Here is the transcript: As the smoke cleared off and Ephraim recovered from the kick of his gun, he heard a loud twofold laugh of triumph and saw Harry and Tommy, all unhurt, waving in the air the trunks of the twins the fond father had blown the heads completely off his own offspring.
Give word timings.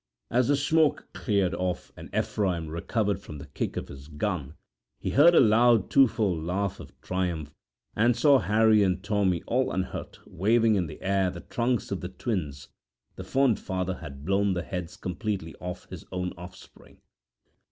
As 0.31 0.47
the 0.47 0.55
smoke 0.55 1.07
cleared 1.13 1.53
off 1.53 1.91
and 1.95 2.09
Ephraim 2.11 2.69
recovered 2.69 3.21
from 3.21 3.37
the 3.37 3.45
kick 3.45 3.77
of 3.77 3.87
his 3.87 4.07
gun, 4.07 4.55
he 4.97 5.11
heard 5.11 5.35
a 5.35 5.39
loud 5.39 5.91
twofold 5.91 6.43
laugh 6.43 6.79
of 6.79 6.99
triumph 7.01 7.53
and 7.95 8.15
saw 8.17 8.39
Harry 8.39 8.81
and 8.81 9.03
Tommy, 9.03 9.43
all 9.45 9.71
unhurt, 9.71 10.17
waving 10.25 10.73
in 10.73 10.87
the 10.87 11.03
air 11.03 11.29
the 11.29 11.41
trunks 11.41 11.91
of 11.91 12.01
the 12.01 12.09
twins 12.09 12.69
the 13.15 13.23
fond 13.23 13.59
father 13.59 13.97
had 13.97 14.25
blown 14.25 14.55
the 14.55 14.63
heads 14.63 14.97
completely 14.97 15.53
off 15.61 15.87
his 15.91 16.03
own 16.11 16.33
offspring. 16.35 16.99